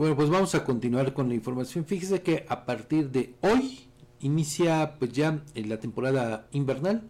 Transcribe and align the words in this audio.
bueno, 0.00 0.16
pues 0.16 0.30
vamos 0.30 0.54
a 0.54 0.64
continuar 0.64 1.12
con 1.12 1.28
la 1.28 1.34
información. 1.34 1.84
Fíjese 1.84 2.22
que 2.22 2.46
a 2.48 2.64
partir 2.64 3.10
de 3.10 3.34
hoy 3.42 3.80
inicia 4.20 4.96
pues 4.98 5.12
ya 5.12 5.42
la 5.54 5.78
temporada 5.78 6.48
invernal 6.52 7.02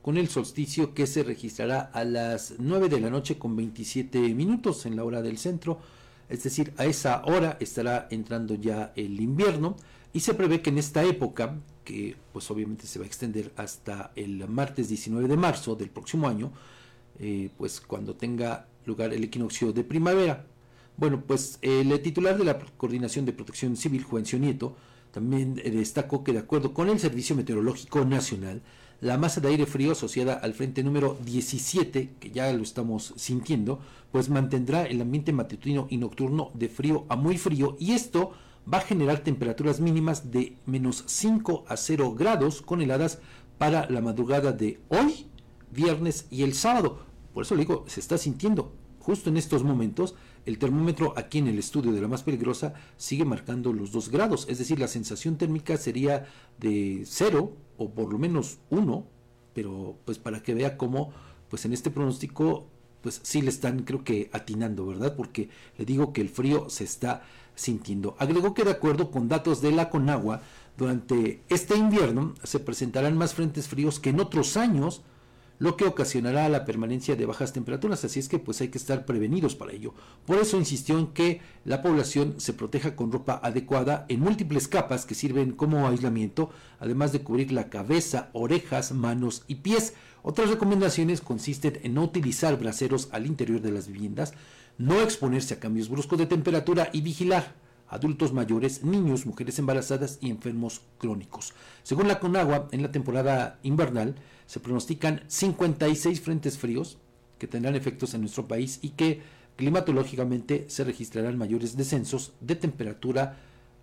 con 0.00 0.16
el 0.16 0.30
solsticio 0.30 0.94
que 0.94 1.06
se 1.06 1.24
registrará 1.24 1.90
a 1.92 2.04
las 2.04 2.54
9 2.58 2.88
de 2.88 3.00
la 3.00 3.10
noche 3.10 3.36
con 3.36 3.54
27 3.54 4.18
minutos 4.32 4.86
en 4.86 4.96
la 4.96 5.04
hora 5.04 5.20
del 5.20 5.36
centro. 5.36 5.78
Es 6.30 6.42
decir, 6.42 6.72
a 6.78 6.86
esa 6.86 7.22
hora 7.26 7.58
estará 7.60 8.08
entrando 8.10 8.54
ya 8.54 8.94
el 8.96 9.20
invierno 9.20 9.76
y 10.14 10.20
se 10.20 10.32
prevé 10.32 10.62
que 10.62 10.70
en 10.70 10.78
esta 10.78 11.04
época, 11.04 11.54
que 11.84 12.16
pues 12.32 12.50
obviamente 12.50 12.86
se 12.86 12.98
va 12.98 13.04
a 13.04 13.08
extender 13.08 13.52
hasta 13.56 14.10
el 14.16 14.48
martes 14.48 14.88
19 14.88 15.28
de 15.28 15.36
marzo 15.36 15.76
del 15.76 15.90
próximo 15.90 16.26
año, 16.26 16.50
eh, 17.18 17.50
pues 17.58 17.78
cuando 17.78 18.14
tenga 18.14 18.68
lugar 18.86 19.12
el 19.12 19.22
equinoccio 19.22 19.70
de 19.70 19.84
primavera. 19.84 20.46
Bueno, 20.98 21.22
pues 21.24 21.60
el 21.62 22.02
titular 22.02 22.36
de 22.36 22.42
la 22.44 22.58
Coordinación 22.58 23.24
de 23.24 23.32
Protección 23.32 23.76
Civil, 23.76 24.02
Juancio 24.02 24.36
Nieto, 24.36 24.74
también 25.12 25.54
destacó 25.54 26.24
que 26.24 26.32
de 26.32 26.40
acuerdo 26.40 26.74
con 26.74 26.88
el 26.88 26.98
Servicio 26.98 27.36
Meteorológico 27.36 28.04
Nacional, 28.04 28.62
la 29.00 29.16
masa 29.16 29.40
de 29.40 29.46
aire 29.46 29.64
frío 29.64 29.92
asociada 29.92 30.34
al 30.34 30.54
frente 30.54 30.82
número 30.82 31.16
17, 31.24 32.14
que 32.18 32.30
ya 32.32 32.52
lo 32.52 32.64
estamos 32.64 33.14
sintiendo, 33.14 33.78
pues 34.10 34.28
mantendrá 34.28 34.86
el 34.86 35.00
ambiente 35.00 35.32
matutino 35.32 35.86
y 35.88 35.98
nocturno 35.98 36.50
de 36.54 36.68
frío 36.68 37.06
a 37.08 37.14
muy 37.14 37.38
frío 37.38 37.76
y 37.78 37.92
esto 37.92 38.32
va 38.70 38.78
a 38.78 38.80
generar 38.80 39.20
temperaturas 39.20 39.78
mínimas 39.78 40.32
de 40.32 40.56
menos 40.66 41.04
5 41.06 41.64
a 41.68 41.76
0 41.76 42.16
grados 42.16 42.60
con 42.60 42.82
heladas 42.82 43.20
para 43.56 43.88
la 43.88 44.00
madrugada 44.00 44.50
de 44.50 44.80
hoy, 44.88 45.26
viernes 45.70 46.26
y 46.28 46.42
el 46.42 46.54
sábado. 46.54 47.02
Por 47.32 47.44
eso 47.44 47.54
le 47.54 47.60
digo, 47.60 47.84
se 47.86 48.00
está 48.00 48.18
sintiendo 48.18 48.72
justo 49.08 49.30
en 49.30 49.38
estos 49.38 49.64
momentos 49.64 50.14
el 50.44 50.58
termómetro 50.58 51.14
aquí 51.16 51.38
en 51.38 51.48
el 51.48 51.58
estudio 51.58 51.92
de 51.92 52.02
la 52.02 52.08
más 52.08 52.22
peligrosa 52.22 52.74
sigue 52.98 53.24
marcando 53.24 53.72
los 53.72 53.90
2 53.90 54.10
grados, 54.10 54.44
es 54.50 54.58
decir, 54.58 54.78
la 54.78 54.86
sensación 54.86 55.38
térmica 55.38 55.78
sería 55.78 56.26
de 56.58 57.04
0 57.06 57.54
o 57.78 57.90
por 57.90 58.12
lo 58.12 58.18
menos 58.18 58.58
1, 58.68 59.06
pero 59.54 59.96
pues 60.04 60.18
para 60.18 60.42
que 60.42 60.52
vea 60.52 60.76
cómo 60.76 61.10
pues 61.48 61.64
en 61.64 61.72
este 61.72 61.90
pronóstico 61.90 62.66
pues 63.00 63.22
sí 63.22 63.40
le 63.40 63.48
están 63.48 63.84
creo 63.84 64.04
que 64.04 64.28
atinando, 64.34 64.84
¿verdad? 64.84 65.16
Porque 65.16 65.48
le 65.78 65.86
digo 65.86 66.12
que 66.12 66.20
el 66.20 66.28
frío 66.28 66.68
se 66.68 66.84
está 66.84 67.22
sintiendo. 67.54 68.14
Agregó 68.18 68.52
que 68.52 68.64
de 68.64 68.72
acuerdo 68.72 69.10
con 69.10 69.28
datos 69.28 69.62
de 69.62 69.72
la 69.72 69.88
Conagua, 69.88 70.42
durante 70.76 71.40
este 71.48 71.78
invierno 71.78 72.34
se 72.42 72.60
presentarán 72.60 73.16
más 73.16 73.32
frentes 73.32 73.68
fríos 73.68 74.00
que 74.00 74.10
en 74.10 74.20
otros 74.20 74.58
años, 74.58 75.00
lo 75.58 75.76
que 75.76 75.84
ocasionará 75.84 76.48
la 76.48 76.64
permanencia 76.64 77.16
de 77.16 77.26
bajas 77.26 77.52
temperaturas, 77.52 78.04
así 78.04 78.20
es 78.20 78.28
que 78.28 78.38
pues 78.38 78.60
hay 78.60 78.68
que 78.68 78.78
estar 78.78 79.04
prevenidos 79.04 79.54
para 79.54 79.72
ello. 79.72 79.94
Por 80.24 80.38
eso 80.38 80.56
insistió 80.56 80.98
en 80.98 81.08
que 81.08 81.40
la 81.64 81.82
población 81.82 82.34
se 82.38 82.52
proteja 82.52 82.94
con 82.94 83.10
ropa 83.10 83.40
adecuada 83.42 84.06
en 84.08 84.20
múltiples 84.20 84.68
capas 84.68 85.04
que 85.04 85.14
sirven 85.14 85.52
como 85.52 85.88
aislamiento, 85.88 86.50
además 86.78 87.12
de 87.12 87.22
cubrir 87.22 87.52
la 87.52 87.68
cabeza, 87.68 88.30
orejas, 88.32 88.92
manos 88.92 89.44
y 89.48 89.56
pies. 89.56 89.94
Otras 90.22 90.50
recomendaciones 90.50 91.20
consisten 91.20 91.80
en 91.82 91.94
no 91.94 92.04
utilizar 92.04 92.58
braseros 92.58 93.08
al 93.12 93.26
interior 93.26 93.60
de 93.60 93.72
las 93.72 93.88
viviendas, 93.88 94.34
no 94.76 95.00
exponerse 95.00 95.54
a 95.54 95.60
cambios 95.60 95.88
bruscos 95.88 96.18
de 96.18 96.26
temperatura 96.26 96.90
y 96.92 97.00
vigilar 97.00 97.67
adultos 97.88 98.32
mayores, 98.32 98.84
niños, 98.84 99.26
mujeres 99.26 99.58
embarazadas 99.58 100.18
y 100.20 100.30
enfermos 100.30 100.82
crónicos. 100.98 101.54
Según 101.82 102.08
la 102.08 102.20
Conagua, 102.20 102.68
en 102.72 102.82
la 102.82 102.92
temporada 102.92 103.58
invernal, 103.62 104.16
se 104.46 104.60
pronostican 104.60 105.22
56 105.28 106.20
frentes 106.20 106.58
fríos 106.58 106.98
que 107.38 107.46
tendrán 107.46 107.76
efectos 107.76 108.14
en 108.14 108.22
nuestro 108.22 108.48
país 108.48 108.78
y 108.82 108.90
que 108.90 109.22
climatológicamente 109.56 110.66
se 110.68 110.84
registrarán 110.84 111.36
mayores 111.36 111.76
descensos 111.76 112.32
de 112.40 112.56
temperatura 112.56 113.36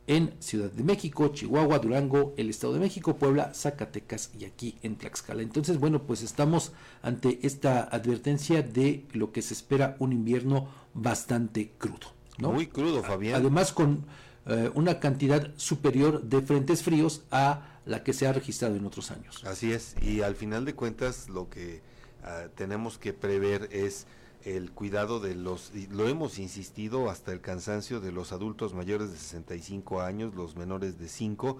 en 0.07 0.33
Ciudad 0.39 0.71
de 0.71 0.83
México, 0.83 1.29
Chihuahua, 1.29 1.79
Durango, 1.79 2.33
el 2.37 2.49
Estado 2.49 2.73
de 2.73 2.79
México, 2.79 3.17
Puebla, 3.17 3.53
Zacatecas 3.53 4.31
y 4.39 4.45
aquí 4.45 4.77
en 4.83 4.97
Tlaxcala. 4.97 5.41
Entonces, 5.41 5.79
bueno, 5.79 6.03
pues 6.03 6.21
estamos 6.21 6.73
ante 7.01 7.39
esta 7.41 7.81
advertencia 7.83 8.61
de 8.61 9.05
lo 9.13 9.31
que 9.31 9.41
se 9.41 9.53
espera 9.53 9.97
un 9.99 10.13
invierno 10.13 10.69
bastante 10.93 11.71
crudo. 11.77 12.14
Muy 12.37 12.67
crudo, 12.67 13.03
Fabián. 13.03 13.41
Además, 13.41 13.71
con 13.71 14.05
eh, 14.47 14.69
una 14.73 14.99
cantidad 14.99 15.51
superior 15.57 16.21
de 16.23 16.41
frentes 16.41 16.83
fríos 16.83 17.23
a 17.31 17.79
la 17.85 18.03
que 18.03 18.13
se 18.13 18.27
ha 18.27 18.33
registrado 18.33 18.75
en 18.75 18.85
otros 18.85 19.11
años. 19.11 19.43
Así 19.45 19.71
es, 19.71 19.95
y 20.01 20.21
al 20.21 20.35
final 20.35 20.65
de 20.65 20.73
cuentas 20.73 21.29
lo 21.29 21.49
que 21.49 21.81
ah, 22.23 22.45
tenemos 22.55 22.97
que 22.97 23.13
prever 23.13 23.69
es 23.71 24.07
el 24.43 24.71
cuidado 24.71 25.19
de 25.19 25.35
los, 25.35 25.71
y 25.73 25.87
lo 25.87 26.07
hemos 26.07 26.37
insistido 26.37 27.09
hasta 27.09 27.31
el 27.31 27.41
cansancio 27.41 27.99
de 27.99 28.11
los 28.11 28.31
adultos 28.31 28.73
mayores 28.73 29.11
de 29.11 29.17
65 29.17 30.01
años, 30.01 30.35
los 30.35 30.55
menores 30.55 30.99
de 30.99 31.09
5, 31.09 31.59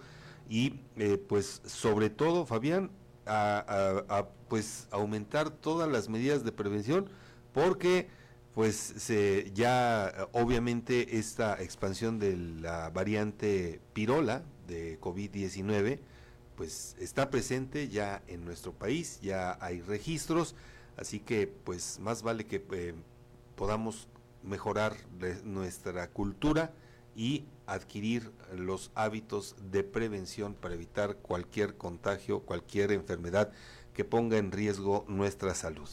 y 0.49 0.81
eh, 0.95 1.17
pues 1.17 1.61
sobre 1.65 2.11
todo, 2.11 2.45
Fabián, 2.45 2.91
a, 3.25 4.27
pues 4.47 4.87
aumentar 4.91 5.49
todas 5.49 5.89
las 5.89 6.09
medidas 6.09 6.43
de 6.43 6.51
prevención, 6.51 7.09
porque 7.53 8.07
pues 8.55 8.77
se, 8.77 9.51
ya 9.53 10.29
obviamente 10.31 11.17
esta 11.19 11.61
expansión 11.61 12.19
de 12.19 12.37
la 12.37 12.89
variante 12.89 13.81
pirola 13.91 14.43
de 14.65 14.97
COVID-19, 15.01 15.99
pues 16.55 16.95
está 16.97 17.29
presente 17.29 17.89
ya 17.89 18.23
en 18.27 18.45
nuestro 18.45 18.71
país, 18.71 19.19
ya 19.21 19.57
hay 19.59 19.81
registros, 19.81 20.55
así 20.95 21.19
que 21.19 21.47
pues 21.47 21.99
más 21.99 22.23
vale 22.23 22.45
que 22.45 22.65
eh, 22.71 22.93
podamos 23.57 24.07
mejorar 24.41 24.95
nuestra 25.43 26.09
cultura 26.09 26.71
y 27.13 27.43
adquirir 27.65 28.31
los 28.55 28.89
hábitos 28.95 29.57
de 29.69 29.83
prevención 29.83 30.53
para 30.53 30.75
evitar 30.75 31.17
cualquier 31.17 31.75
contagio, 31.75 32.39
cualquier 32.39 32.93
enfermedad 32.93 33.51
que 33.93 34.05
ponga 34.05 34.37
en 34.37 34.53
riesgo 34.53 35.03
nuestra 35.09 35.53
salud. 35.55 35.89